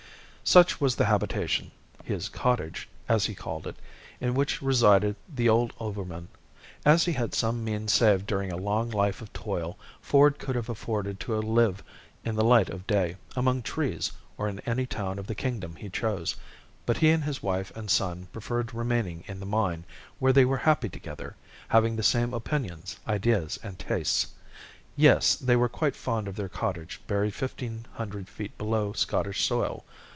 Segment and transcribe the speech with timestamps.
[0.43, 1.71] Such was the habitation,
[2.03, 3.77] "his cottage," as he called it,
[4.19, 6.27] in which resided the old overman.
[6.85, 10.67] As he had some means saved during a long life of toil, Ford could have
[10.67, 11.81] afforded to live
[12.25, 15.87] in the light of day, among trees, or in any town of the kingdom he
[15.89, 16.35] chose,
[16.85, 19.85] but he and his wife and son preferred remaining in the mine,
[20.19, 21.37] where they were happy together,
[21.69, 24.27] having the same opinions, ideas, and tastes.
[24.97, 29.85] Yes, they were quite fond of their cottage, buried fifteen hundred feet below Scottish soil.